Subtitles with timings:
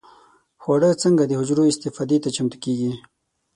[0.61, 2.91] خواړه څنګه د حجرو استفادې ته چمتو کېږي؟